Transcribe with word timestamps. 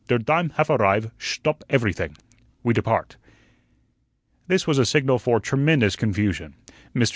Der 0.09 0.17
dime 0.17 0.49
haf 0.57 0.67
arrive, 0.71 1.11
shtop 1.19 1.61
eferyting. 1.69 2.17
We 2.63 2.73
depart." 2.73 3.17
This 4.47 4.65
was 4.65 4.79
a 4.79 4.83
signal 4.87 5.19
for 5.19 5.39
tremendous 5.39 5.95
confusion. 5.95 6.55
Mr. 6.95 7.09